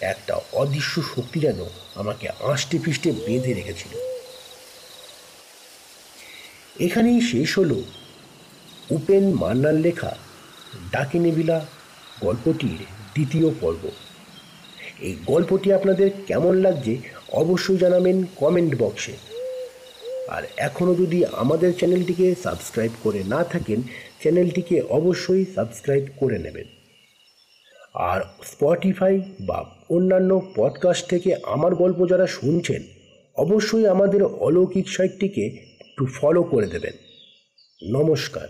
একটা 0.00 0.40
অদৃশ্য 0.52 1.02
শক্তি 1.16 1.40
যেন 1.40 1.64
আমাকে 1.94 2.28
আষ্টে 2.28 2.78
পিষ্টে 2.84 3.12
বেঁধে 3.12 3.54
রেখেছিল। 3.54 4.09
এখানেই 6.80 7.20
শেষ 7.20 7.58
হল 7.58 7.82
উপেন 8.90 9.34
মান্নার 9.34 9.74
লেখা 9.74 10.16
ডাকিনেবিলা 10.92 11.66
গল্পটির 12.20 12.84
দ্বিতীয় 13.14 13.50
পর্ব। 13.60 13.90
এই 15.00 15.16
গল্পটি 15.26 15.72
আপনাদের 15.72 16.10
কেমন 16.26 16.54
লাগছে 16.54 16.96
অবশ্যই 17.32 17.76
জানাবেন 17.76 18.24
কমেন্ট 18.36 18.74
বক্সে। 18.78 19.12
আর 20.28 20.42
এখনও 20.56 20.94
যদি 20.94 21.24
আমাদের 21.24 21.74
চ্যানেলটিকে 21.74 22.34
সাবস্ক্রাইব 22.42 22.90
করে 23.02 23.22
না 23.24 23.44
থাকেন, 23.44 23.82
চ্যানেলটিকে 24.20 24.80
অবশ্যই 24.80 25.44
সাবস্ক্রাইব 25.54 26.06
করে 26.16 26.38
নেবেন। 26.38 26.66
আর 27.94 28.20
স্পটিফাই 28.44 29.20
বা 29.40 29.74
অন্যান্য 29.90 30.52
পডকাস্ট 30.56 31.06
থেকে 31.06 31.36
আমার 31.42 31.74
গল্প 31.74 32.06
যারা 32.06 32.26
শুনছেন, 32.26 32.82
অবশ্যই 33.36 33.86
আমাদের 33.86 34.24
অলৌকিক 34.24 34.88
সাইটটিকে 34.88 35.69
একটু 36.00 36.12
ফলো 36.20 36.42
করে 36.42 36.66
দেবেন। 36.66 36.92
নমস্কার। 37.92 38.48